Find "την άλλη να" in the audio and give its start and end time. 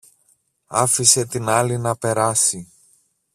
1.25-1.95